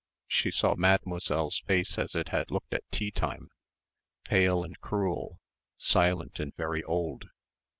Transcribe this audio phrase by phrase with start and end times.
[0.27, 3.51] She saw Mademoiselle's face as it had looked at tea time,
[4.23, 5.39] pale and cruel,
[5.77, 7.25] silent and very old.